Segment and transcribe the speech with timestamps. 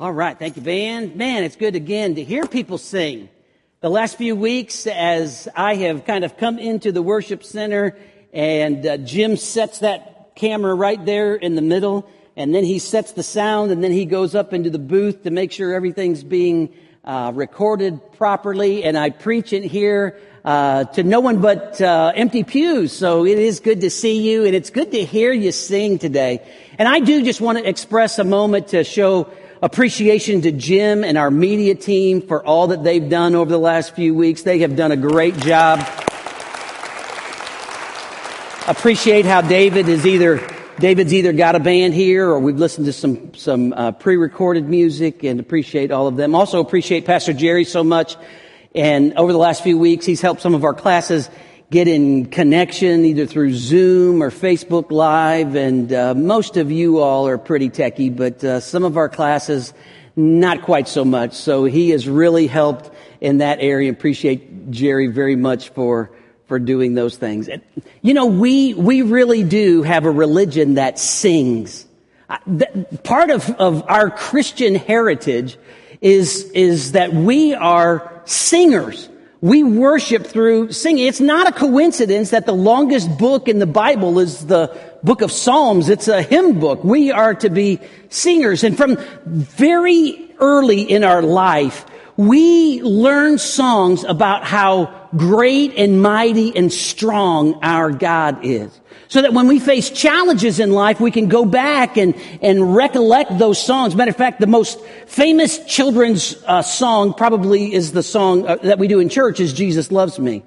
[0.00, 0.38] All right.
[0.38, 1.16] Thank you, Van.
[1.16, 3.30] Man, it's good again to hear people sing.
[3.80, 7.96] The last few weeks, as I have kind of come into the worship center
[8.30, 13.12] and uh, Jim sets that camera right there in the middle and then he sets
[13.12, 16.74] the sound and then he goes up into the booth to make sure everything's being
[17.04, 22.44] uh, recorded properly and I preach it here uh, to no one but uh, empty
[22.44, 22.92] pews.
[22.92, 26.46] So it is good to see you and it's good to hear you sing today.
[26.78, 29.32] And I do just want to express a moment to show
[29.62, 33.94] appreciation to Jim and our media team for all that they've done over the last
[33.94, 34.42] few weeks.
[34.42, 35.80] They have done a great job.
[38.68, 40.46] Appreciate how David is either
[40.78, 45.22] David's either got a band here or we've listened to some some uh, pre-recorded music
[45.22, 46.34] and appreciate all of them.
[46.34, 48.16] Also appreciate Pastor Jerry so much.
[48.74, 51.30] And over the last few weeks, he's helped some of our classes
[51.70, 55.54] get in connection either through Zoom or Facebook Live.
[55.56, 59.72] And uh, most of you all are pretty techy, but uh, some of our classes,
[60.14, 61.34] not quite so much.
[61.34, 63.90] So he has really helped in that area.
[63.90, 66.10] Appreciate Jerry very much for
[66.46, 67.48] for doing those things.
[67.48, 67.60] And,
[68.02, 71.86] you know, we we really do have a religion that sings.
[73.02, 75.58] Part of, of our Christian heritage
[76.00, 79.08] is, is that we are singers.
[79.40, 81.06] We worship through singing.
[81.06, 85.30] It's not a coincidence that the longest book in the Bible is the book of
[85.30, 85.88] Psalms.
[85.88, 86.82] It's a hymn book.
[86.82, 88.64] We are to be singers.
[88.64, 91.84] And from very early in our life,
[92.16, 98.80] we learn songs about how great and mighty and strong our God is.
[99.08, 103.38] So that when we face challenges in life, we can go back and, and recollect
[103.38, 103.94] those songs.
[103.94, 108.78] Matter of fact, the most famous children's uh, song probably is the song uh, that
[108.78, 110.42] we do in church is Jesus Loves Me.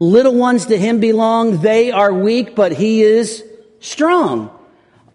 [0.00, 1.60] Little ones to Him belong.
[1.60, 3.44] They are weak, but He is
[3.78, 4.50] strong.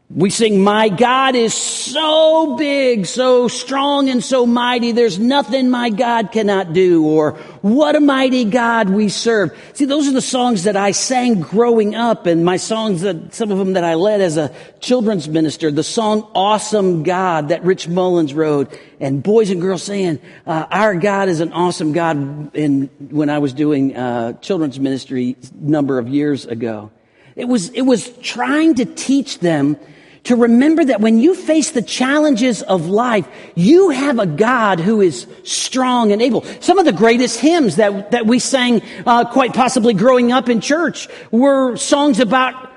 [0.07, 4.91] We sing, My God is so big, so strong, and so mighty.
[4.91, 7.03] There's nothing my God cannot do.
[7.03, 7.31] Or,
[7.61, 9.57] What a mighty God we serve.
[9.73, 13.49] See, those are the songs that I sang growing up, and my songs that, some
[13.49, 15.71] of them that I led as a children's minister.
[15.71, 20.93] The song Awesome God that Rich Mullins wrote, and boys and girls saying, uh, Our
[20.93, 25.97] God is an awesome God, in, when I was doing uh, children's ministry a number
[25.97, 26.91] of years ago.
[27.35, 29.77] It was, it was trying to teach them
[30.25, 35.01] to remember that when you face the challenges of life, you have a God who
[35.01, 36.43] is strong and able.
[36.61, 40.61] Some of the greatest hymns that, that we sang, uh, quite possibly growing up in
[40.61, 42.71] church were songs about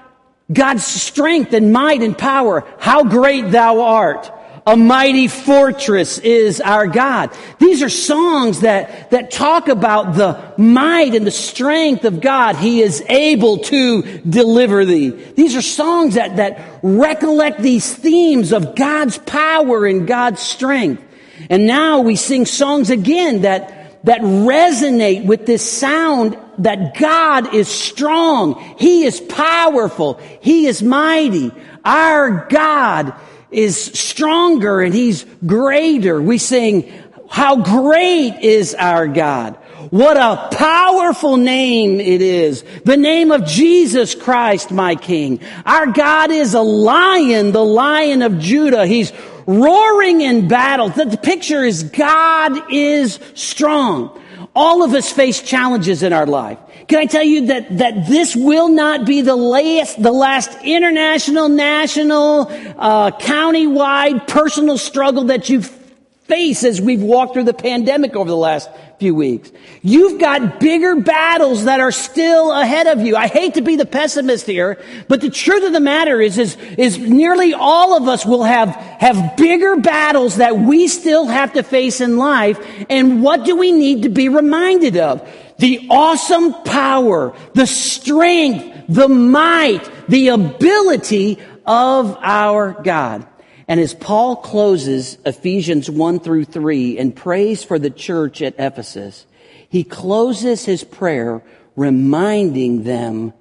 [0.53, 2.65] God's strength and might and power.
[2.79, 4.31] How great thou art.
[4.69, 7.35] A mighty fortress is our God.
[7.59, 12.55] These are songs that, that talk about the might and the strength of God.
[12.55, 15.09] He is able to deliver thee.
[15.09, 21.03] These are songs that, that recollect these themes of God's power and God's strength.
[21.49, 27.69] And now we sing songs again that, that resonate with this sound that God is
[27.69, 28.77] strong.
[28.79, 30.21] He is powerful.
[30.43, 31.53] He is mighty.
[31.87, 33.15] Our God
[33.51, 36.21] is stronger and he's greater.
[36.21, 36.93] We sing,
[37.31, 39.57] how great is our God.
[39.91, 42.63] What a powerful name it is.
[42.85, 45.41] The name of Jesus Christ, my King.
[45.65, 48.87] Our God is a lion, the lion of Judah.
[48.87, 49.13] He's
[49.47, 50.91] roaring in battle.
[50.91, 54.21] The picture is God is strong.
[54.55, 56.59] All of us face challenges in our life.
[56.89, 61.51] Can I tell you that, that this will not be the last, the last international,
[61.51, 68.29] national, uh, county-wide personal struggle that you face as we've walked through the pandemic over
[68.29, 69.53] the last few weeks.
[69.83, 73.17] You've got bigger battles that are still ahead of you.
[73.17, 76.57] I hate to be the pessimist here, but the truth of the matter is, is,
[76.79, 81.63] is nearly all of us will have, have bigger battles that we still have to
[81.63, 82.59] face in life.
[82.89, 85.27] And what do we need to be reminded of?
[85.59, 93.27] The awesome power, the strength, the might, the ability of our God.
[93.67, 99.27] And as Paul closes Ephesians 1 through 3 and prays for the church at Ephesus,
[99.69, 101.43] he closes his prayer
[101.77, 103.35] reminding them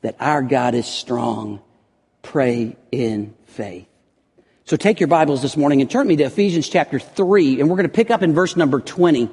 [0.00, 1.60] that our God is strong.
[2.22, 3.86] Pray in faith.
[4.64, 7.76] So take your Bibles this morning and turn me to Ephesians chapter 3, and we're
[7.76, 9.28] going to pick up in verse number 20.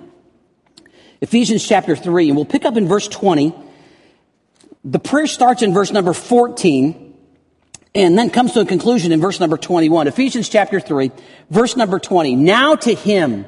[1.22, 3.54] Ephesians chapter 3, and we'll pick up in verse 20.
[4.84, 7.14] The prayer starts in verse number 14
[7.94, 10.08] and then comes to a conclusion in verse number 21.
[10.08, 11.12] Ephesians chapter 3,
[11.52, 12.36] verse number 20.
[12.36, 13.46] Now to him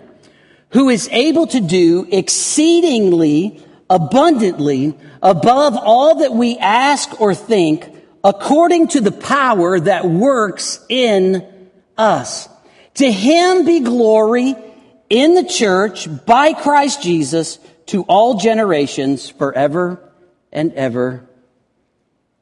[0.70, 3.60] who is able to do exceedingly
[3.90, 7.90] abundantly above all that we ask or think
[8.24, 11.44] according to the power that works in
[11.98, 12.48] us.
[12.96, 14.56] To him be glory
[15.14, 20.00] in the church by Christ Jesus to all generations forever
[20.52, 21.24] and ever.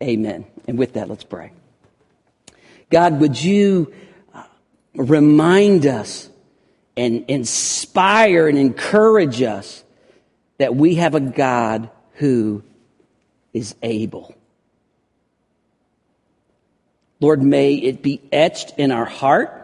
[0.01, 0.45] Amen.
[0.69, 1.51] And with that, let's pray.
[2.89, 3.93] God, would you
[4.33, 4.43] uh,
[4.95, 6.29] remind us
[6.95, 9.83] and inspire and encourage us
[10.57, 12.63] that we have a God who
[13.51, 14.33] is able.
[17.19, 19.57] Lord, may it be etched in our heart.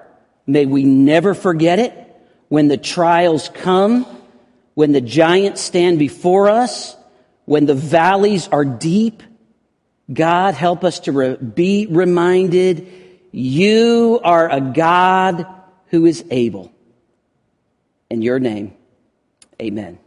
[0.46, 2.07] May we never forget it
[2.50, 4.06] when the trials come,
[4.74, 6.96] when the giants stand before us,
[7.46, 9.24] when the valleys are deep.
[10.12, 12.88] God, help us to re- be reminded
[13.32, 15.46] you are a God
[15.88, 16.72] who is able.
[18.10, 18.74] In your name,
[19.62, 20.00] amen.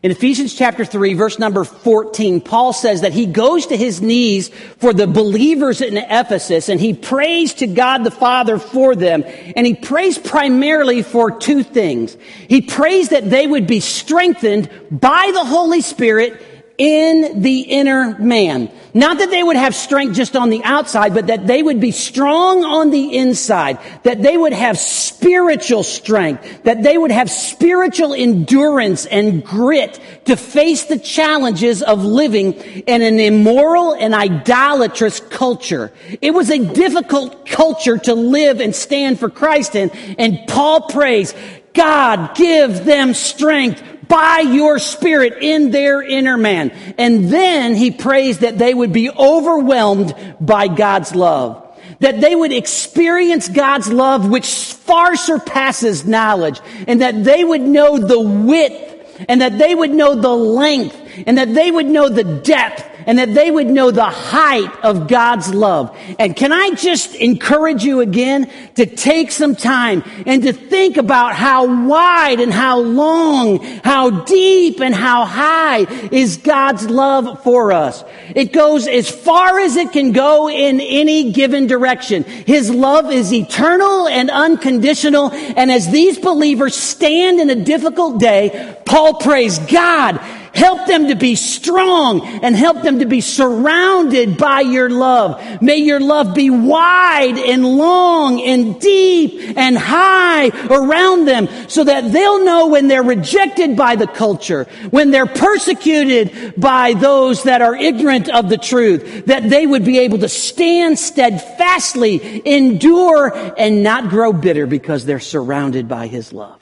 [0.00, 4.48] In Ephesians chapter 3, verse number 14, Paul says that he goes to his knees
[4.48, 9.24] for the believers in Ephesus and he prays to God the Father for them.
[9.56, 12.16] And he prays primarily for two things.
[12.48, 16.40] He prays that they would be strengthened by the Holy Spirit
[16.78, 18.70] in the inner man.
[18.94, 21.90] Not that they would have strength just on the outside, but that they would be
[21.90, 23.78] strong on the inside.
[24.04, 26.62] That they would have spiritual strength.
[26.62, 33.02] That they would have spiritual endurance and grit to face the challenges of living in
[33.02, 35.92] an immoral and idolatrous culture.
[36.22, 39.90] It was a difficult culture to live and stand for Christ in.
[40.16, 41.34] And Paul prays,
[41.74, 46.70] God, give them strength by your spirit in their inner man.
[46.98, 51.64] And then he prays that they would be overwhelmed by God's love.
[52.00, 57.98] That they would experience God's love which far surpasses knowledge and that they would know
[57.98, 60.96] the width and that they would know the length
[61.26, 65.08] and that they would know the depth and that they would know the height of
[65.08, 65.96] God's love.
[66.18, 71.34] And can I just encourage you again to take some time and to think about
[71.34, 78.04] how wide and how long, how deep and how high is God's love for us.
[78.34, 82.24] It goes as far as it can go in any given direction.
[82.24, 85.30] His love is eternal and unconditional.
[85.32, 90.20] And as these believers stand in a difficult day, Paul prays, God,
[90.58, 95.62] Help them to be strong and help them to be surrounded by your love.
[95.62, 102.12] May your love be wide and long and deep and high around them so that
[102.12, 107.76] they'll know when they're rejected by the culture, when they're persecuted by those that are
[107.76, 114.10] ignorant of the truth, that they would be able to stand steadfastly, endure, and not
[114.10, 116.57] grow bitter because they're surrounded by his love.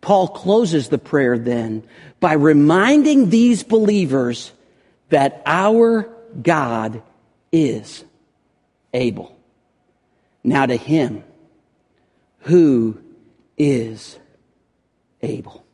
[0.00, 1.84] Paul closes the prayer then
[2.20, 4.52] by reminding these believers
[5.10, 6.08] that our
[6.40, 7.02] God
[7.52, 8.04] is
[8.94, 9.36] able.
[10.42, 11.24] Now to him
[12.40, 12.98] who
[13.58, 14.18] is
[15.22, 15.64] able.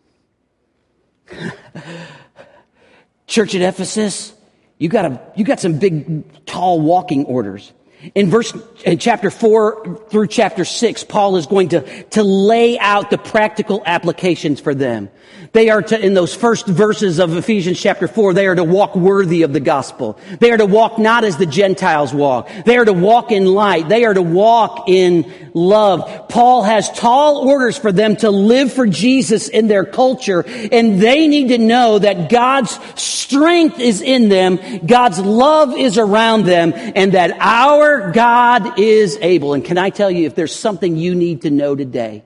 [3.26, 4.32] Church at Ephesus,
[4.78, 7.72] you got a, you got some big, tall walking orders.
[8.14, 8.52] In verse,
[8.84, 13.82] in chapter four through chapter six, Paul is going to, to lay out the practical
[13.84, 15.10] applications for them.
[15.52, 18.94] They are to, in those first verses of Ephesians chapter 4, they are to walk
[18.94, 20.18] worthy of the gospel.
[20.38, 22.50] They are to walk not as the Gentiles walk.
[22.64, 23.88] They are to walk in light.
[23.88, 26.28] They are to walk in love.
[26.28, 31.26] Paul has tall orders for them to live for Jesus in their culture, and they
[31.26, 37.12] need to know that God's strength is in them, God's love is around them, and
[37.12, 39.54] that our God is able.
[39.54, 42.24] And can I tell you, if there's something you need to know today,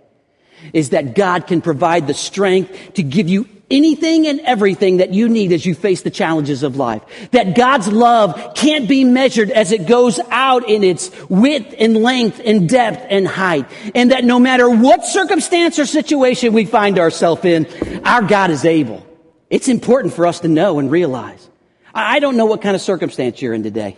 [0.73, 5.29] is that God can provide the strength to give you anything and everything that you
[5.29, 7.03] need as you face the challenges of life.
[7.31, 12.41] That God's love can't be measured as it goes out in its width and length
[12.45, 13.67] and depth and height.
[13.95, 17.67] And that no matter what circumstance or situation we find ourselves in,
[18.05, 19.07] our God is able.
[19.49, 21.49] It's important for us to know and realize.
[21.95, 23.97] I don't know what kind of circumstance you're in today.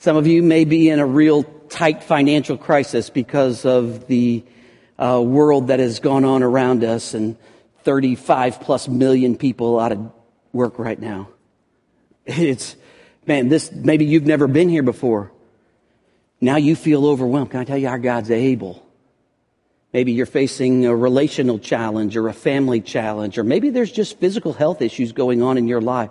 [0.00, 4.42] Some of you may be in a real tight financial crisis because of the
[4.98, 7.36] uh, world that has gone on around us and
[7.84, 10.10] 35 plus million people out of
[10.54, 11.28] work right now.
[12.24, 12.76] It's,
[13.26, 15.32] man, this, maybe you've never been here before.
[16.40, 17.50] Now you feel overwhelmed.
[17.50, 18.82] Can I tell you, our God's able.
[19.92, 24.54] Maybe you're facing a relational challenge or a family challenge, or maybe there's just physical
[24.54, 26.08] health issues going on in your life.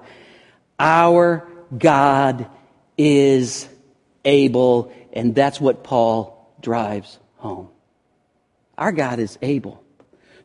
[0.78, 2.48] Our God
[2.98, 3.69] is
[4.26, 7.70] able, and that's what Paul drives home.
[8.78, 9.84] Our God is able.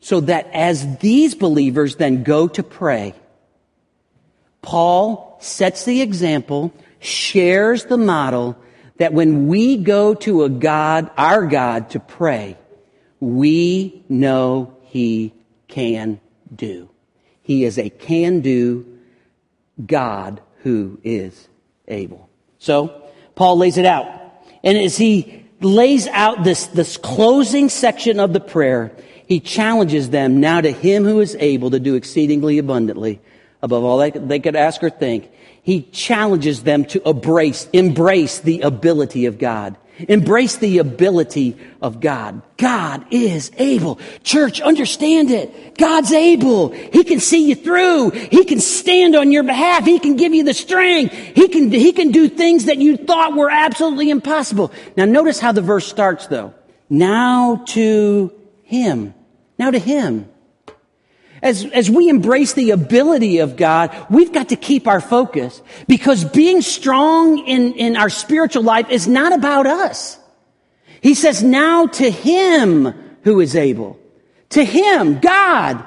[0.00, 3.14] So that as these believers then go to pray,
[4.60, 8.56] Paul sets the example, shares the model
[8.96, 12.56] that when we go to a God, our God, to pray,
[13.20, 15.32] we know he
[15.68, 16.20] can
[16.54, 16.88] do.
[17.42, 18.98] He is a can do
[19.84, 21.48] God who is
[21.88, 22.28] able.
[22.58, 23.03] So,
[23.34, 24.06] Paul lays it out.
[24.62, 28.92] And as he lays out this, this closing section of the prayer,
[29.26, 33.20] he challenges them now to him who is able to do exceedingly abundantly
[33.62, 35.30] above all that they could ask or think.
[35.62, 39.76] He challenges them to embrace, embrace the ability of God.
[39.98, 42.42] Embrace the ability of God.
[42.56, 44.00] God is able.
[44.22, 45.78] Church, understand it.
[45.78, 46.70] God's able.
[46.70, 48.10] He can see you through.
[48.10, 49.84] He can stand on your behalf.
[49.84, 51.14] He can give you the strength.
[51.14, 54.72] He can, he can do things that you thought were absolutely impossible.
[54.96, 56.54] Now notice how the verse starts though.
[56.90, 58.32] Now to
[58.64, 59.14] Him.
[59.58, 60.28] Now to Him
[61.44, 66.24] as, as we embrace the ability of God, we've got to keep our focus because
[66.24, 70.18] being strong in, in our spiritual life is not about us.
[71.02, 74.00] He says, now to Him who is able.
[74.50, 75.84] To Him, God.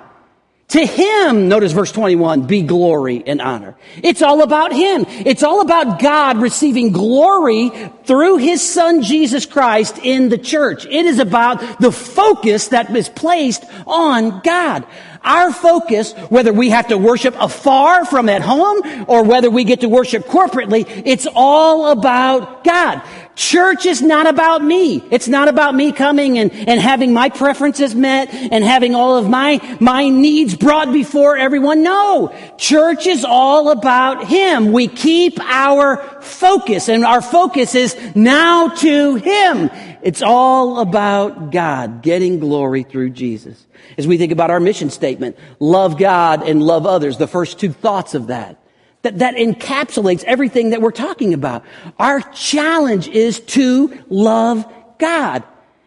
[0.69, 3.75] To Him, notice verse 21, be glory and honor.
[4.03, 5.05] It's all about Him.
[5.07, 7.71] It's all about God receiving glory
[8.03, 10.85] through His Son Jesus Christ in the church.
[10.85, 14.85] It is about the focus that is placed on God.
[15.23, 19.81] Our focus, whether we have to worship afar from at home or whether we get
[19.81, 23.01] to worship corporately, it's all about God.
[23.37, 25.03] Church is not about me.
[25.11, 29.29] It's not about me coming and, and having my preferences met and having all of
[29.29, 31.83] my, my needs brought before everyone.
[31.83, 32.33] No.
[32.57, 34.71] Church is all about Him.
[34.71, 39.69] We keep our focus and our focus is now to Him.
[40.01, 43.66] It's all about God getting glory through Jesus.
[43.97, 47.71] As we think about our mission statement, love God and love others, the first two
[47.71, 48.61] thoughts of that.
[49.03, 51.63] That, that encapsulates everything that we're talking about.
[51.97, 54.65] Our challenge is to love
[54.99, 55.43] God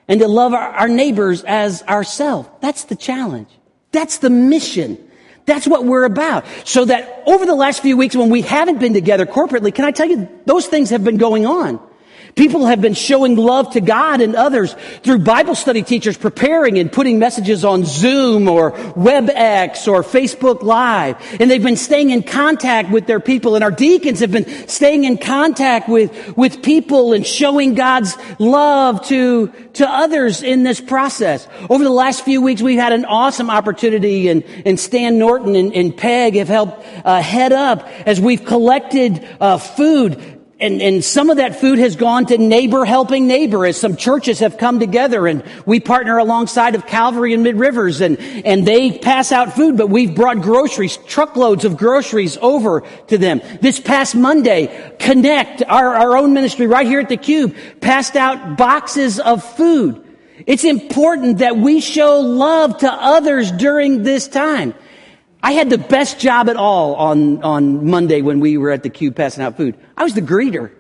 [0.09, 2.49] and to love our, our neighbors as ourselves.
[2.61, 3.49] That's the challenge.
[3.93, 4.99] That's the mission.
[5.47, 6.45] That's what we're about.
[6.65, 9.91] So that over the last few weeks when we haven't been together corporately, can I
[9.91, 11.81] tell you, those things have been going on.
[12.35, 16.91] People have been showing love to God and others through Bible study teachers preparing and
[16.91, 21.17] putting messages on Zoom or WebEx or Facebook Live.
[21.41, 23.55] And they've been staying in contact with their people.
[23.55, 29.05] And our deacons have been staying in contact with, with people and showing God's love
[29.07, 31.47] to, to others in this process.
[31.69, 35.75] Over the last few weeks, we've had an awesome opportunity and, and Stan Norton and,
[35.75, 41.31] and Peg have helped uh, head up as we've collected uh, food and, and some
[41.31, 45.27] of that food has gone to neighbor helping neighbor as some churches have come together
[45.27, 49.79] and we partner alongside of Calvary and Mid Rivers and, and they pass out food,
[49.79, 53.41] but we've brought groceries, truckloads of groceries over to them.
[53.63, 58.59] This past Monday, Connect, our, our own ministry right here at the Cube, passed out
[58.59, 60.07] boxes of food.
[60.47, 64.75] It's important that we show love to others during this time.
[65.43, 68.91] I had the best job at all on, on Monday when we were at the
[68.91, 69.77] cube passing out food.
[69.97, 70.71] I was the greeter.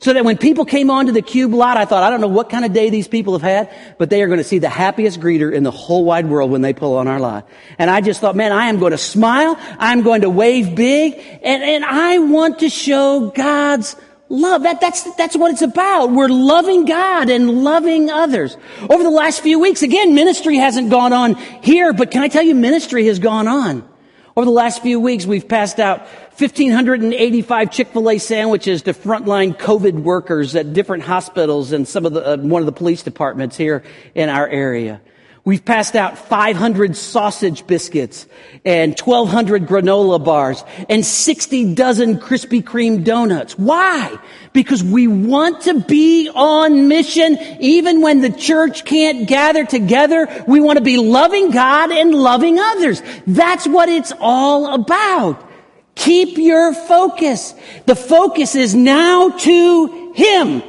[0.00, 2.50] So that when people came onto the cube lot, I thought, I don't know what
[2.50, 5.18] kind of day these people have had, but they are going to see the happiest
[5.18, 7.48] greeter in the whole wide world when they pull on our lot.
[7.78, 9.56] And I just thought, man, I am going to smile.
[9.78, 11.14] I'm going to wave big.
[11.42, 13.96] And, and I want to show God's
[14.28, 14.64] love.
[14.64, 16.10] That, that's, that's what it's about.
[16.10, 18.58] We're loving God and loving others.
[18.90, 22.42] Over the last few weeks, again, ministry hasn't gone on here, but can I tell
[22.42, 23.88] you, ministry has gone on.
[24.36, 26.00] Over the last few weeks, we've passed out
[26.38, 32.36] 1,585 Chick-fil-A sandwiches to frontline COVID workers at different hospitals and some of the, uh,
[32.38, 35.00] one of the police departments here in our area.
[35.46, 38.26] We've passed out 500 sausage biscuits
[38.64, 43.58] and 1200 granola bars and 60 dozen Krispy Kreme donuts.
[43.58, 44.18] Why?
[44.54, 50.44] Because we want to be on mission even when the church can't gather together.
[50.48, 53.02] We want to be loving God and loving others.
[53.26, 55.46] That's what it's all about.
[55.94, 57.54] Keep your focus.
[57.84, 60.62] The focus is now to Him.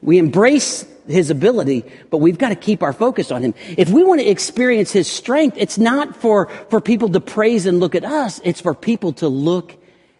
[0.00, 3.54] We embrace his ability, but we've got to keep our focus on him.
[3.76, 7.80] If we want to experience his strength, it's not for, for people to praise and
[7.80, 8.40] look at us.
[8.44, 9.76] It's for people to look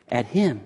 [0.08, 0.60] at him.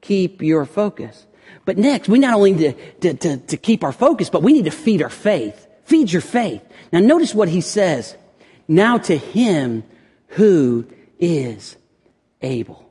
[0.00, 1.26] Keep your focus.
[1.64, 4.52] But next, we not only need to, to, to, to keep our focus, but we
[4.54, 5.66] need to feed our faith.
[5.84, 6.62] Feed your faith.
[6.92, 8.16] Now notice what he says.
[8.66, 9.84] Now to him
[10.28, 10.86] who
[11.18, 11.76] is
[12.40, 12.90] able.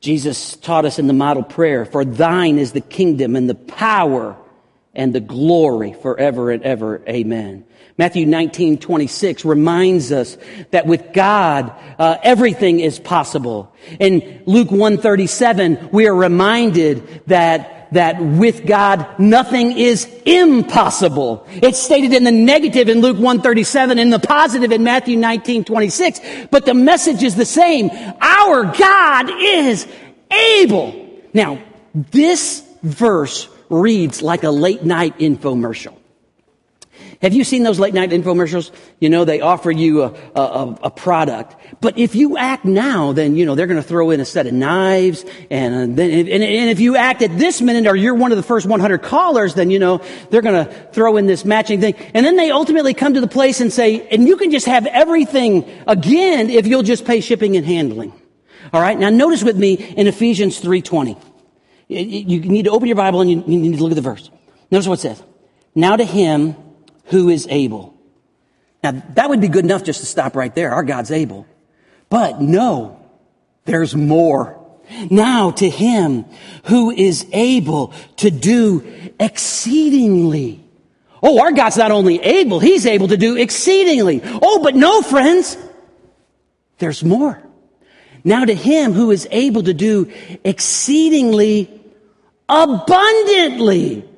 [0.00, 4.36] Jesus taught us in the model prayer, for thine is the kingdom and the power
[4.94, 7.02] and the glory forever and ever.
[7.08, 7.64] Amen.
[7.96, 10.36] Matthew 19, 26 reminds us
[10.72, 13.72] that with God, uh, everything is possible.
[14.00, 21.46] In Luke 137, we are reminded that that with God, nothing is impossible.
[21.52, 26.20] It's stated in the negative in Luke 137, in the positive in Matthew 19, 26,
[26.50, 27.90] but the message is the same.
[28.20, 29.86] Our God is
[30.30, 31.20] able.
[31.32, 31.62] Now,
[31.94, 33.48] this verse
[33.80, 35.96] reads like a late night infomercial.
[37.22, 38.70] Have you seen those late night infomercials?
[39.00, 41.56] You know, they offer you a, a, a product.
[41.80, 44.46] But if you act now, then, you know, they're going to throw in a set
[44.46, 45.24] of knives.
[45.50, 48.36] And uh, then, and, and if you act at this minute or you're one of
[48.36, 51.94] the first 100 callers, then, you know, they're going to throw in this matching thing.
[52.12, 54.86] And then they ultimately come to the place and say, and you can just have
[54.86, 58.12] everything again if you'll just pay shipping and handling.
[58.72, 58.98] All right.
[58.98, 61.33] Now notice with me in Ephesians 3.20.
[61.94, 64.30] You need to open your Bible and you need to look at the verse.
[64.70, 65.22] Notice what it says.
[65.74, 66.56] Now to him
[67.06, 67.94] who is able.
[68.82, 70.72] Now, that would be good enough just to stop right there.
[70.72, 71.46] Our God's able.
[72.10, 73.00] But no,
[73.64, 74.60] there's more.
[75.10, 76.26] Now to him
[76.64, 80.62] who is able to do exceedingly.
[81.22, 84.20] Oh, our God's not only able, he's able to do exceedingly.
[84.24, 85.56] Oh, but no, friends,
[86.78, 87.42] there's more.
[88.22, 90.12] Now to him who is able to do
[90.44, 91.83] exceedingly
[92.48, 94.08] abundantly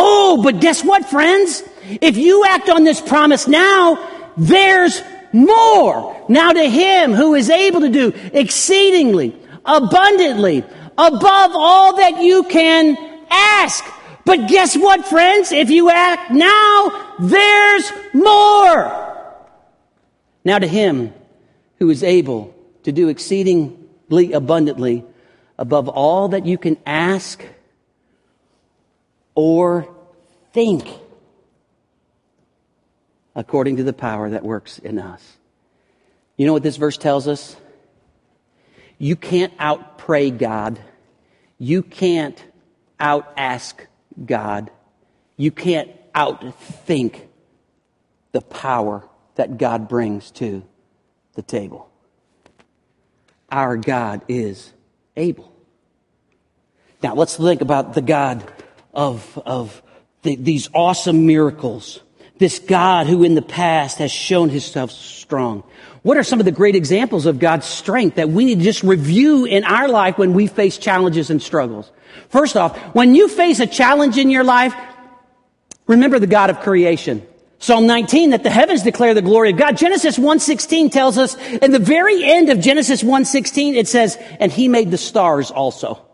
[0.00, 1.64] Oh, but guess what, friends?
[2.00, 6.24] If you act on this promise now, there's more.
[6.28, 9.34] Now to him who is able to do exceedingly,
[9.64, 10.58] abundantly,
[10.96, 12.96] above all that you can
[13.28, 13.84] ask.
[14.24, 15.50] But guess what, friends?
[15.50, 19.04] If you act now, there's more.
[20.44, 21.12] Now to him
[21.80, 25.04] who is able to do exceedingly abundantly
[25.58, 27.44] above all that you can ask
[29.34, 29.88] or
[30.52, 30.88] think
[33.34, 35.36] according to the power that works in us.
[36.36, 37.56] You know what this verse tells us?
[38.98, 40.80] You can't out pray God.
[41.58, 42.42] You can't
[42.98, 43.86] out ask
[44.24, 44.70] God.
[45.36, 47.28] You can't out think
[48.32, 50.64] the power that God brings to
[51.34, 51.88] the table.
[53.50, 54.72] Our God is
[55.18, 55.52] able.
[57.02, 58.50] Now let's think about the God
[58.92, 59.82] of, of
[60.22, 62.00] the, these awesome miracles.
[62.38, 65.64] This God who in the past has shown himself strong.
[66.02, 68.82] What are some of the great examples of God's strength that we need to just
[68.82, 71.90] review in our life when we face challenges and struggles?
[72.28, 74.74] First off, when you face a challenge in your life,
[75.86, 77.26] remember the God of creation.
[77.60, 79.76] Psalm 19, that the heavens declare the glory of God.
[79.76, 84.68] Genesis 1.16 tells us, in the very end of Genesis 1.16, it says, and he
[84.68, 86.07] made the stars also.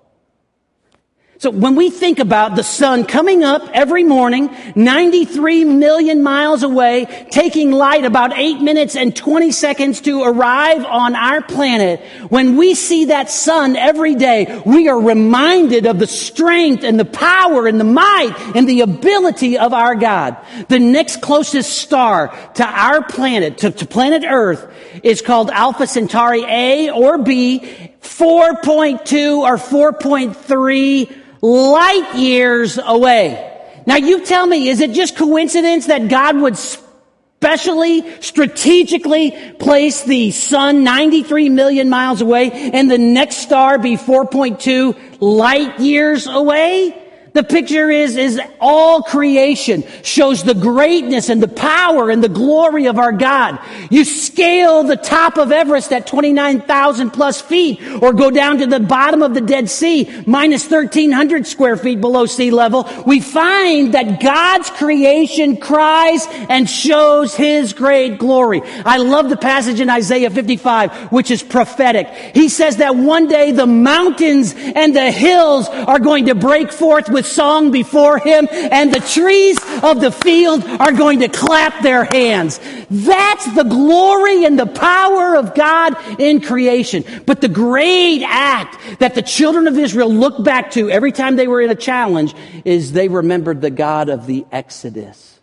[1.44, 7.04] So when we think about the sun coming up every morning, 93 million miles away,
[7.30, 12.74] taking light about 8 minutes and 20 seconds to arrive on our planet, when we
[12.74, 17.78] see that sun every day, we are reminded of the strength and the power and
[17.78, 20.38] the might and the ability of our God.
[20.68, 24.66] The next closest star to our planet, to, to planet Earth,
[25.02, 33.50] is called Alpha Centauri A or B, 4.2 or 4.3 light years away.
[33.86, 40.30] Now you tell me, is it just coincidence that God would specially, strategically place the
[40.30, 47.03] sun 93 million miles away and the next star be 4.2 light years away?
[47.34, 52.86] The picture is, is all creation shows the greatness and the power and the glory
[52.86, 53.58] of our God.
[53.90, 58.78] You scale the top of Everest at 29,000 plus feet or go down to the
[58.78, 62.88] bottom of the Dead Sea, minus 1300 square feet below sea level.
[63.04, 68.62] We find that God's creation cries and shows His great glory.
[68.84, 72.06] I love the passage in Isaiah 55, which is prophetic.
[72.32, 77.08] He says that one day the mountains and the hills are going to break forth
[77.08, 82.04] with song before him and the trees of the field are going to clap their
[82.04, 82.60] hands.
[82.90, 87.04] That's the glory and the power of God in creation.
[87.26, 91.48] But the great act that the children of Israel look back to every time they
[91.48, 92.34] were in a challenge
[92.64, 95.40] is they remembered the God of the Exodus.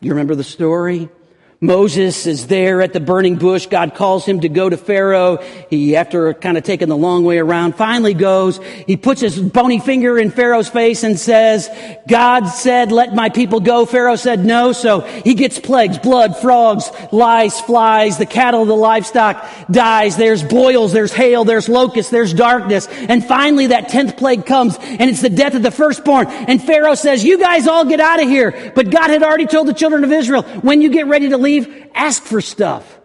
[0.00, 1.10] You remember the story?
[1.62, 3.66] Moses is there at the burning bush.
[3.66, 5.36] God calls him to go to Pharaoh.
[5.68, 8.58] He, after kind of taking the long way around, finally goes.
[8.86, 11.68] He puts his bony finger in Pharaoh's face and says,
[12.08, 13.84] God said, let my people go.
[13.84, 14.72] Pharaoh said no.
[14.72, 20.16] So he gets plagues, blood, frogs, lice, flies, the cattle, the livestock dies.
[20.16, 22.86] There's boils, there's hail, there's locusts, there's darkness.
[22.88, 26.26] And finally that tenth plague comes and it's the death of the firstborn.
[26.26, 28.72] And Pharaoh says, you guys all get out of here.
[28.74, 31.49] But God had already told the children of Israel, when you get ready to leave,
[31.94, 32.98] ask for stuff.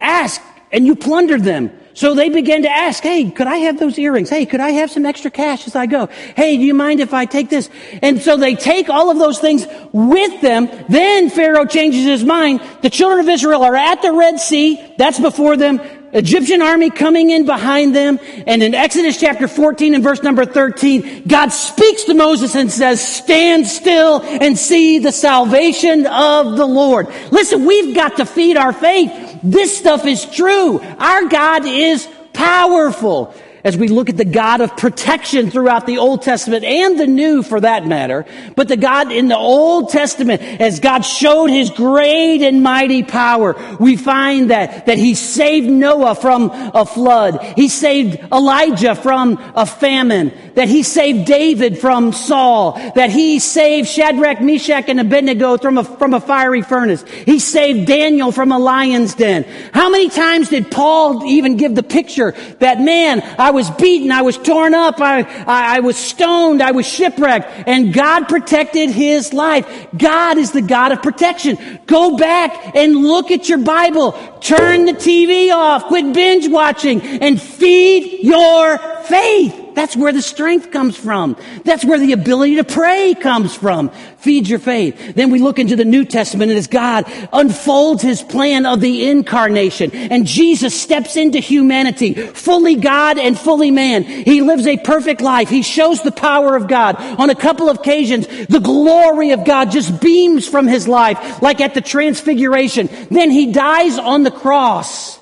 [0.00, 0.40] Ask,
[0.72, 1.70] and you plunder them.
[1.94, 4.30] So they began to ask, hey, could I have those earrings?
[4.30, 6.06] Hey, could I have some extra cash as I go?
[6.36, 7.68] Hey, do you mind if I take this?
[8.02, 10.68] And so they take all of those things with them.
[10.88, 12.60] Then Pharaoh changes his mind.
[12.82, 14.94] The children of Israel are at the Red Sea.
[14.96, 15.80] That's before them.
[16.12, 18.18] Egyptian army coming in behind them.
[18.46, 23.06] And in Exodus chapter 14 and verse number 13, God speaks to Moses and says,
[23.06, 27.08] stand still and see the salvation of the Lord.
[27.30, 29.40] Listen, we've got to feed our faith.
[29.42, 30.80] This stuff is true.
[30.80, 36.22] Our God is powerful as we look at the God of protection throughout the Old
[36.22, 38.26] Testament and the New for that matter.
[38.56, 43.56] But the God in the Old Testament, as God showed his great and mighty power,
[43.80, 47.42] we find that, that he saved Noah from a flood.
[47.56, 50.32] He saved Elijah from a famine.
[50.54, 52.72] That he saved David from Saul.
[52.94, 57.04] That he saved Shadrach, Meshach, and Abednego from a, from a fiery furnace.
[57.08, 59.44] He saved Daniel from a lion's den.
[59.72, 64.10] How many times did Paul even give the picture that man, I was beaten.
[64.10, 65.00] I was torn up.
[65.00, 66.62] I, I, I was stoned.
[66.62, 67.68] I was shipwrecked.
[67.68, 69.66] And God protected his life.
[69.96, 71.80] God is the God of protection.
[71.86, 74.12] Go back and look at your Bible.
[74.40, 75.86] Turn the TV off.
[75.86, 79.57] Quit binge watching and feed your faith.
[79.78, 81.36] That's where the strength comes from.
[81.64, 83.90] That's where the ability to pray comes from.
[84.16, 85.14] Feed your faith.
[85.14, 89.08] Then we look into the New Testament and as God unfolds his plan of the
[89.08, 94.02] incarnation and Jesus steps into humanity, fully God and fully man.
[94.02, 95.48] He lives a perfect life.
[95.48, 96.96] He shows the power of God.
[97.20, 101.60] On a couple of occasions, the glory of God just beams from his life, like
[101.60, 102.88] at the transfiguration.
[103.12, 105.20] Then he dies on the cross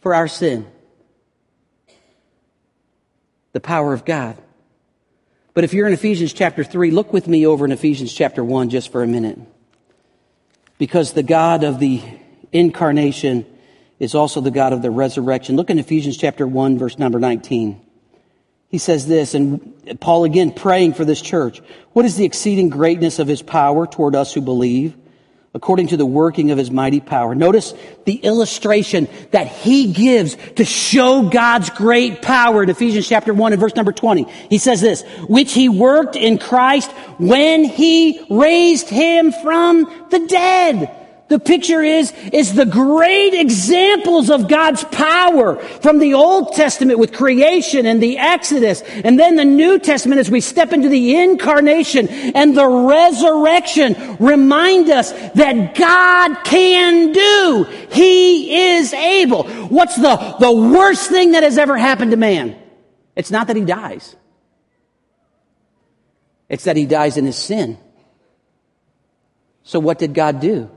[0.00, 0.64] for our sin
[3.54, 4.36] the power of God.
[5.54, 8.68] But if you're in Ephesians chapter 3, look with me over in Ephesians chapter 1
[8.68, 9.38] just for a minute.
[10.76, 12.02] Because the God of the
[12.52, 13.46] incarnation
[14.00, 15.54] is also the God of the resurrection.
[15.54, 17.80] Look in Ephesians chapter 1, verse number 19.
[18.68, 21.60] He says this, and Paul again praying for this church.
[21.92, 24.96] What is the exceeding greatness of his power toward us who believe?
[25.54, 27.34] According to the working of his mighty power.
[27.34, 33.52] Notice the illustration that he gives to show God's great power in Ephesians chapter 1
[33.52, 34.24] and verse number 20.
[34.50, 41.03] He says this, which he worked in Christ when he raised him from the dead
[41.28, 47.14] the picture is, is the great examples of God's power from the Old Testament with
[47.14, 52.08] creation and the Exodus, and then the New Testament as we step into the incarnation
[52.08, 57.64] and the resurrection remind us that God can do.
[57.90, 59.44] He is able.
[59.68, 62.54] What's the, the worst thing that has ever happened to man?
[63.16, 64.14] It's not that he dies.
[66.50, 67.78] It's that he dies in his sin.
[69.62, 70.70] So what did God do?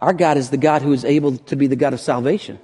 [0.00, 2.58] Our God is the God who is able to be the God of salvation.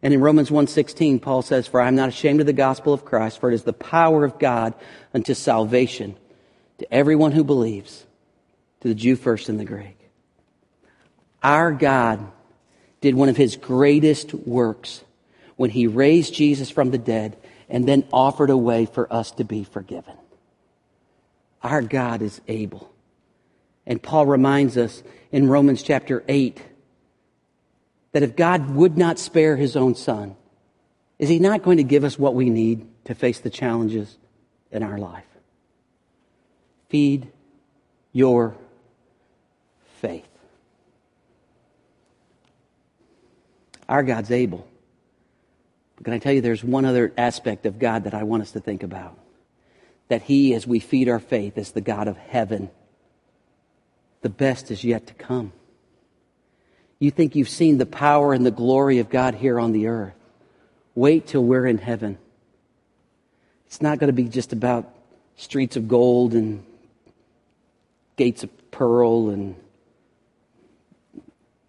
[0.00, 3.04] And in Romans 1:16 Paul says, "For I am not ashamed of the gospel of
[3.04, 4.74] Christ, for it is the power of God
[5.12, 6.14] unto salvation
[6.78, 8.06] to everyone who believes,
[8.80, 9.96] to the Jew first and the Greek."
[11.42, 12.20] Our God
[13.00, 15.02] did one of his greatest works
[15.56, 17.36] when he raised Jesus from the dead
[17.68, 20.14] and then offered a way for us to be forgiven.
[21.62, 22.88] Our God is able.
[23.88, 26.62] And Paul reminds us in Romans chapter 8
[28.12, 30.36] that if God would not spare his own son,
[31.18, 34.18] is he not going to give us what we need to face the challenges
[34.70, 35.24] in our life?
[36.90, 37.32] Feed
[38.12, 38.54] your
[39.96, 40.28] faith.
[43.88, 44.68] Our God's able.
[45.96, 48.52] But can I tell you, there's one other aspect of God that I want us
[48.52, 49.18] to think about.
[50.08, 52.68] That He, as we feed our faith, is the God of heaven
[54.22, 55.52] the best is yet to come.
[56.98, 60.14] You think you've seen the power and the glory of God here on the earth.
[60.94, 62.18] Wait till we're in heaven.
[63.66, 64.92] It's not going to be just about
[65.36, 66.64] streets of gold and
[68.16, 69.54] gates of pearl and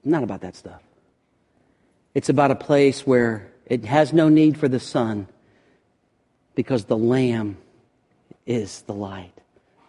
[0.03, 0.81] not about that stuff.
[2.15, 5.27] It's about a place where it has no need for the sun
[6.55, 7.57] because the Lamb
[8.47, 9.33] is the light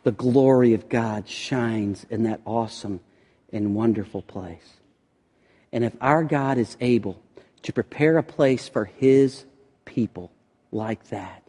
[0.03, 3.01] the glory of God shines in that awesome
[3.53, 4.77] and wonderful place.
[5.73, 7.21] And if our God is able
[7.63, 9.45] to prepare a place for his
[9.85, 10.31] people
[10.73, 11.43] like that,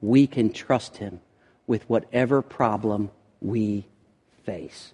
[0.00, 1.20] we can trust him
[1.66, 3.86] with whatever problem we
[4.44, 4.92] face.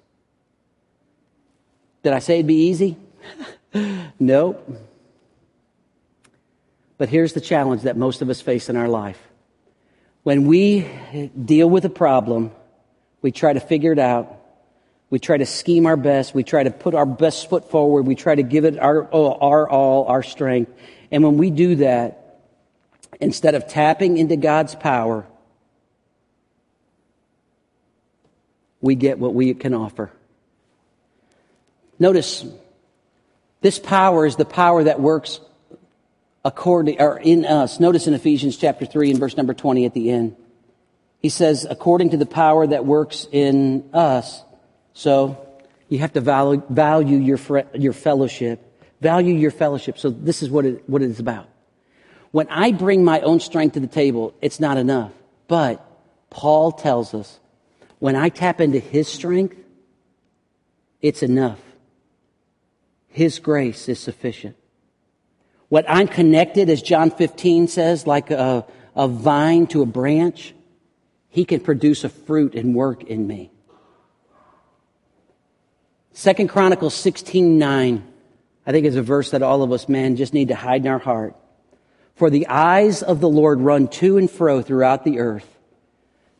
[2.02, 2.96] Did I say it'd be easy?
[4.20, 4.60] no.
[6.98, 9.20] But here's the challenge that most of us face in our life
[10.22, 10.88] when we
[11.44, 12.52] deal with a problem,
[13.22, 14.38] we try to figure it out.
[15.10, 16.34] We try to scheme our best.
[16.34, 18.06] We try to put our best foot forward.
[18.06, 20.72] We try to give it our, our all, our strength.
[21.10, 22.40] And when we do that,
[23.20, 25.26] instead of tapping into God's power,
[28.80, 30.10] we get what we can offer.
[31.98, 32.44] Notice,
[33.60, 35.40] this power is the power that works
[36.44, 37.80] according, or in us.
[37.80, 40.36] Notice in Ephesians chapter 3 and verse number 20 at the end.
[41.20, 44.42] He says, according to the power that works in us.
[44.92, 45.46] So,
[45.92, 47.38] you have to value, value your,
[47.74, 48.66] your fellowship.
[49.02, 49.98] Value your fellowship.
[49.98, 51.48] So this is what it, what it is about.
[52.30, 55.12] When I bring my own strength to the table, it's not enough.
[55.48, 55.84] But
[56.30, 57.38] Paul tells us
[57.98, 59.56] when I tap into his strength,
[61.02, 61.60] it's enough.
[63.08, 64.56] His grace is sufficient.
[65.72, 70.54] What I'm connected, as John 15 says, like a, a vine to a branch,
[71.30, 73.50] he can produce a fruit and work in me.
[76.12, 78.06] Second Chronicles 16, 9,
[78.66, 80.88] I think is a verse that all of us, men just need to hide in
[80.88, 81.36] our heart.
[82.16, 85.48] For the eyes of the Lord run to and fro throughout the earth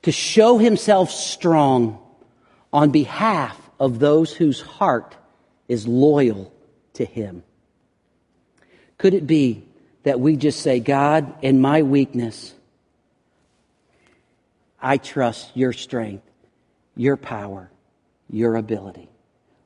[0.02, 1.98] to show himself strong
[2.70, 5.16] on behalf of those whose heart
[5.68, 6.52] is loyal
[6.92, 7.44] to him.
[9.02, 9.64] Could it be
[10.04, 12.54] that we just say, God, in my weakness,
[14.80, 16.24] I trust your strength,
[16.96, 17.70] your power,
[18.30, 19.10] your ability.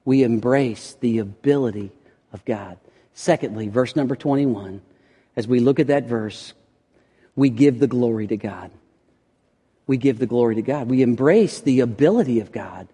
[0.04, 1.92] We embrace the ability
[2.32, 2.78] of God.
[3.14, 4.82] Secondly, verse number 21,
[5.36, 6.52] as we look at that verse,
[7.34, 8.72] we give the glory to God
[9.86, 10.88] we give the glory to God.
[10.88, 12.88] We embrace the ability of God.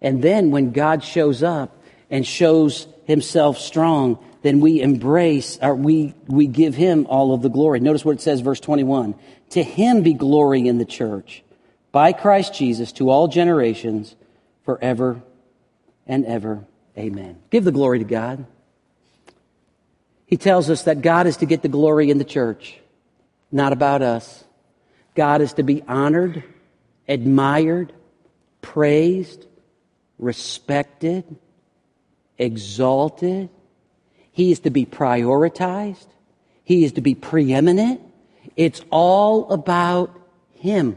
[0.00, 6.14] And then when God shows up and shows himself strong, then we embrace or we,
[6.26, 7.80] we give him all of the glory.
[7.80, 9.14] Notice what it says, verse 21.
[9.50, 11.42] To him be glory in the church
[11.92, 14.16] by Christ Jesus to all generations
[14.64, 15.22] forever
[16.06, 16.64] and ever.
[16.96, 17.38] Amen.
[17.50, 18.46] Give the glory to God.
[20.26, 22.78] He tells us that God is to get the glory in the church,
[23.50, 24.44] not about us.
[25.14, 26.42] God is to be honored,
[27.06, 27.92] admired,
[28.62, 29.46] praised,
[30.18, 31.36] respected,
[32.42, 33.48] exalted.
[34.32, 36.06] He is to be prioritized.
[36.64, 38.00] He is to be preeminent.
[38.56, 40.18] It's all about
[40.54, 40.96] Him.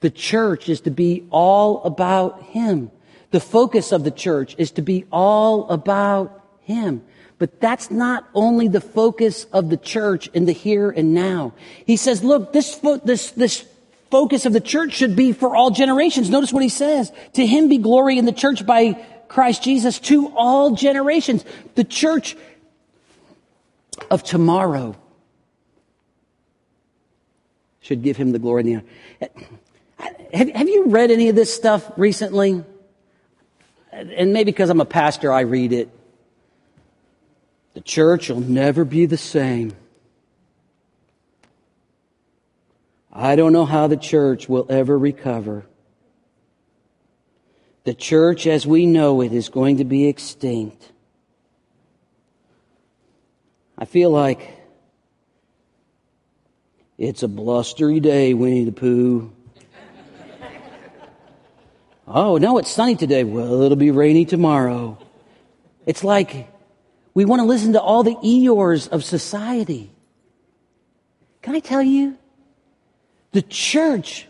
[0.00, 2.90] The church is to be all about Him.
[3.30, 7.02] The focus of the church is to be all about Him.
[7.38, 11.52] But that's not only the focus of the church in the here and now.
[11.84, 13.66] He says, look, this, fo- this, this
[14.10, 16.30] focus of the church should be for all generations.
[16.30, 17.12] Notice what he says.
[17.34, 21.44] To him be glory in the church by Christ Jesus to all generations.
[21.74, 22.36] The church
[24.10, 24.96] of tomorrow
[27.80, 30.16] should give him the glory and the honor.
[30.32, 32.64] Have, have you read any of this stuff recently?
[33.92, 35.88] And maybe because I'm a pastor, I read it.
[37.74, 39.72] The church will never be the same.
[43.12, 45.64] I don't know how the church will ever recover.
[47.86, 50.90] The church as we know it is going to be extinct.
[53.78, 54.58] I feel like
[56.98, 59.30] it's a blustery day, Winnie the Pooh.
[62.08, 63.22] oh, no, it's sunny today.
[63.22, 64.98] Well, it'll be rainy tomorrow.
[65.86, 66.48] It's like
[67.14, 69.92] we want to listen to all the Eeyores of society.
[71.40, 72.18] Can I tell you?
[73.30, 74.26] The church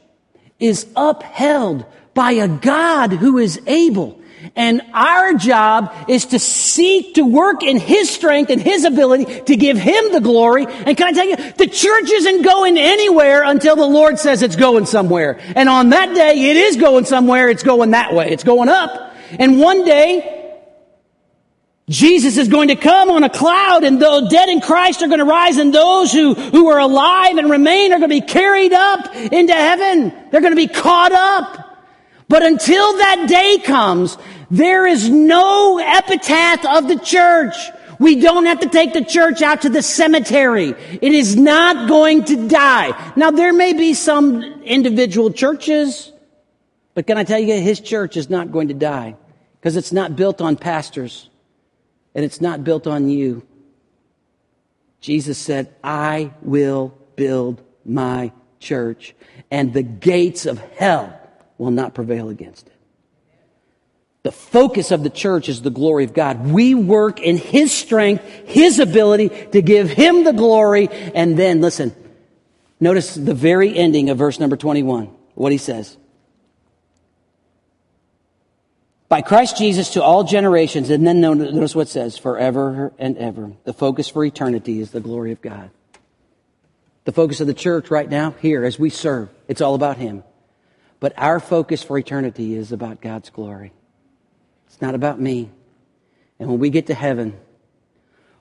[0.58, 1.86] is upheld
[2.16, 4.20] by a God who is able.
[4.54, 9.56] And our job is to seek to work in His strength and His ability to
[9.56, 10.66] give Him the glory.
[10.66, 14.56] And can I tell you, the church isn't going anywhere until the Lord says it's
[14.56, 15.38] going somewhere.
[15.54, 17.50] And on that day, it is going somewhere.
[17.50, 18.30] It's going that way.
[18.30, 19.14] It's going up.
[19.38, 20.32] And one day,
[21.88, 25.20] Jesus is going to come on a cloud and the dead in Christ are going
[25.20, 28.72] to rise and those who, who are alive and remain are going to be carried
[28.72, 30.12] up into heaven.
[30.30, 31.65] They're going to be caught up.
[32.28, 34.18] But until that day comes,
[34.50, 37.54] there is no epitaph of the church.
[37.98, 40.74] We don't have to take the church out to the cemetery.
[41.00, 43.12] It is not going to die.
[43.16, 46.12] Now there may be some individual churches,
[46.94, 49.16] but can I tell you, his church is not going to die
[49.60, 51.30] because it's not built on pastors
[52.14, 53.46] and it's not built on you.
[55.00, 59.14] Jesus said, I will build my church,
[59.50, 61.20] and the gates of hell
[61.58, 62.72] will not prevail against it.
[64.22, 66.48] The focus of the church is the glory of God.
[66.48, 70.88] We work in His strength, His ability to give Him the glory.
[70.90, 71.94] And then, listen,
[72.80, 75.96] notice the very ending of verse number 21, what He says.
[79.08, 83.52] By Christ Jesus to all generations, and then notice what it says, forever and ever.
[83.62, 85.70] The focus for eternity is the glory of God.
[87.04, 90.24] The focus of the church right now, here, as we serve, it's all about Him.
[91.00, 93.72] But our focus for eternity is about God's glory.
[94.66, 95.50] It's not about me.
[96.38, 97.38] And when we get to heaven,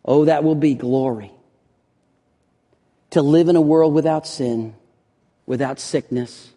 [0.04, 1.32] oh, that will be glory.
[3.12, 4.76] To live in a world without sin,
[5.46, 6.52] without sickness,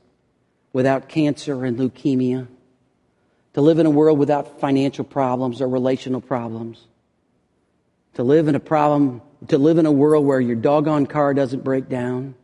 [0.73, 2.49] without cancer and leukemia,
[3.55, 6.87] to live in a world without financial problems or relational problems,
[8.15, 11.65] to live in a problem, to live in a world where your doggone car doesn't
[11.65, 12.35] break down,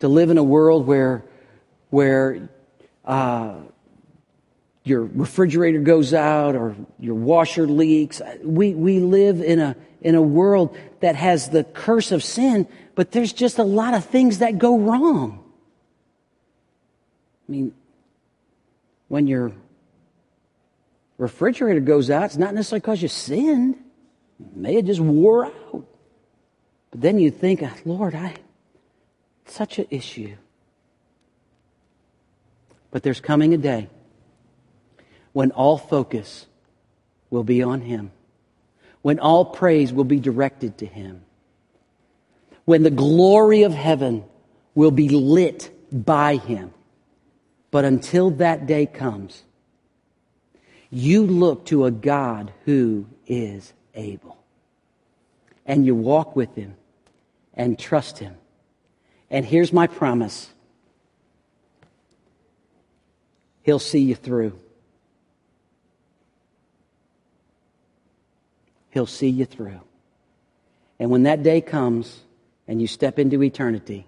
[0.00, 1.24] to live in a world where,
[1.90, 2.48] where
[3.06, 3.54] uh,
[4.84, 8.22] your refrigerator goes out or your washer leaks.
[8.42, 13.10] We, we live in a, in a world that has the curse of sin, but
[13.10, 15.42] there's just a lot of things that go wrong.
[17.48, 17.74] I mean,
[19.08, 19.52] when your
[21.18, 23.76] refrigerator goes out, it's not necessarily because you sinned.
[24.38, 25.86] It may have just wore out.
[26.90, 28.34] But then you think, Lord, I,
[29.46, 30.36] such an issue.
[32.96, 33.90] But there's coming a day
[35.34, 36.46] when all focus
[37.28, 38.10] will be on Him,
[39.02, 41.20] when all praise will be directed to Him,
[42.64, 44.24] when the glory of heaven
[44.74, 46.72] will be lit by Him.
[47.70, 49.42] But until that day comes,
[50.88, 54.38] you look to a God who is able.
[55.66, 56.76] And you walk with Him
[57.52, 58.36] and trust Him.
[59.28, 60.48] And here's my promise
[63.66, 64.56] He'll see you through.
[68.90, 69.80] He'll see you through.
[71.00, 72.20] And when that day comes
[72.68, 74.06] and you step into eternity,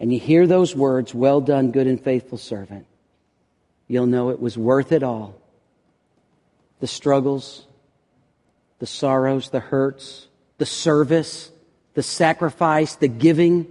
[0.00, 2.86] and you hear those words, well done, good and faithful servant,
[3.88, 5.34] you'll know it was worth it all.
[6.80, 7.66] The struggles,
[8.78, 11.50] the sorrows, the hurts, the service,
[11.92, 13.66] the sacrifice, the giving,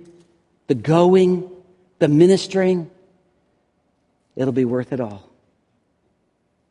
[0.68, 1.50] the going,
[1.98, 2.92] the ministering.
[4.36, 5.30] It'll be worth it all.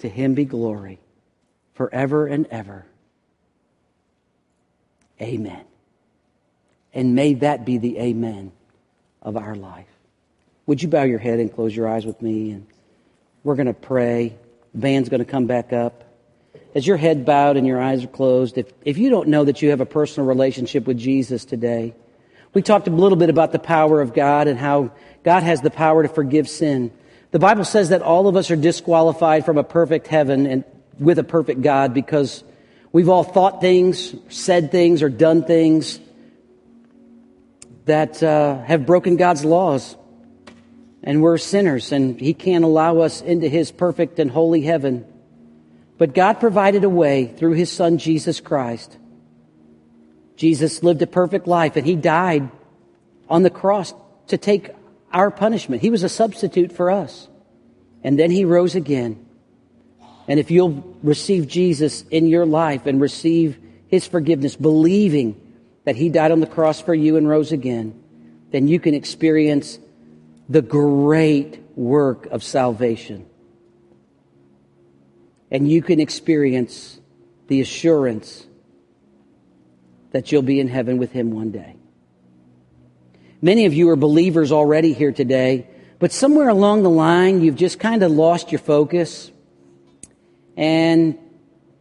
[0.00, 0.98] To him be glory
[1.74, 2.85] forever and ever.
[5.20, 5.64] Amen.
[6.92, 8.53] And may that be the amen
[9.22, 9.87] of our life.
[10.66, 12.50] Would you bow your head and close your eyes with me?
[12.53, 12.66] And
[13.42, 14.37] we're going to pray.
[14.72, 16.05] The band's going to come back up.
[16.74, 19.62] As your head bowed and your eyes are closed, if, if you don't know that
[19.62, 21.94] you have a personal relationship with Jesus today,
[22.53, 25.70] we talked a little bit about the power of God and how God has the
[25.70, 26.92] power to forgive sin.
[27.35, 30.62] The Bible says that all of us are disqualified from a perfect heaven and
[31.01, 32.44] with a perfect God because
[32.92, 35.99] we've all thought things, said things, or done things
[37.87, 39.97] that uh, have broken God's laws.
[41.03, 45.05] And we're sinners, and He can't allow us into His perfect and holy heaven.
[45.99, 48.97] But God provided a way through His Son, Jesus Christ.
[50.37, 52.49] Jesus lived a perfect life, and He died
[53.29, 53.92] on the cross
[54.29, 54.70] to take
[55.14, 55.81] our punishment.
[55.81, 57.29] He was a substitute for us.
[58.03, 59.24] And then He rose again.
[60.29, 65.40] And if you'll receive Jesus in your life and receive His forgiveness, believing
[65.85, 68.03] that He died on the cross for you and rose again,
[68.50, 69.79] then you can experience
[70.48, 73.27] the great work of salvation.
[75.50, 77.00] And you can experience
[77.48, 78.46] the assurance
[80.11, 81.77] that you'll be in heaven with Him one day.
[83.44, 85.66] Many of you are believers already here today,
[85.98, 89.30] but somewhere along the line, you've just kind of lost your focus.
[90.57, 91.18] And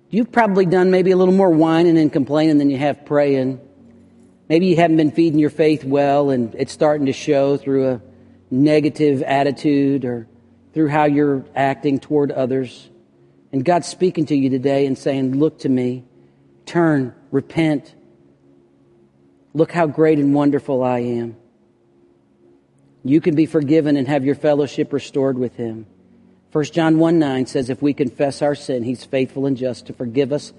[0.10, 3.62] you've probably done maybe a little more whining and complaining than you have praying.
[4.50, 8.02] Maybe you haven't been feeding your faith well and it's starting to show through a
[8.52, 10.28] negative attitude or
[10.74, 12.90] through how you're acting toward others.
[13.54, 16.04] And God's speaking to you today and saying, Look to me,
[16.66, 17.96] turn, repent.
[19.54, 21.38] Look how great and wonderful I am.
[23.04, 25.86] You can be forgiven and have your fellowship restored with Him.
[26.54, 29.94] 1 John 1 9 says, If we confess our sin, He's faithful and just to
[29.94, 30.54] forgive us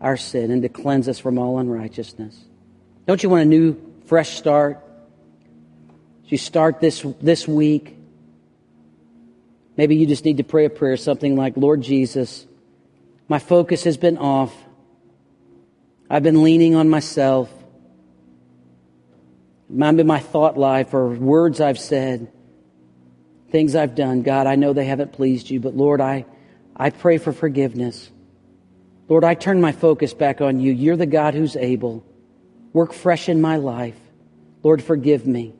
[0.00, 2.38] our sin and to cleanse us from all unrighteousness.
[3.06, 4.82] Don't you want a new, fresh start?
[6.24, 7.96] As you start this, this week,
[9.76, 12.46] maybe you just need to pray a prayer, something like, Lord Jesus,
[13.28, 14.54] my focus has been off.
[16.08, 17.50] I've been leaning on myself.
[19.72, 22.32] Maybe my thought life or words I've said,
[23.50, 24.22] things I've done.
[24.22, 26.26] God, I know they haven't pleased you, but Lord, I,
[26.76, 28.10] I pray for forgiveness.
[29.08, 30.72] Lord, I turn my focus back on you.
[30.72, 32.04] You're the God who's able.
[32.72, 33.98] Work fresh in my life.
[34.62, 35.54] Lord, forgive me.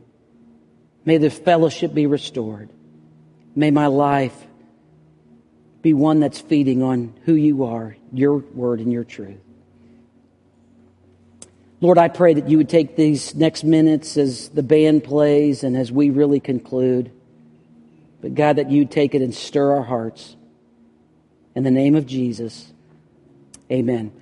[1.04, 2.68] May the fellowship be restored.
[3.54, 4.36] May my life
[5.82, 9.40] be one that's feeding on who you are, your word, and your truth.
[11.83, 15.76] Lord, I pray that you would take these next minutes as the band plays and
[15.76, 17.11] as we really conclude.
[18.20, 20.37] But God, that you take it and stir our hearts.
[21.55, 22.72] In the name of Jesus,
[23.72, 24.12] amen.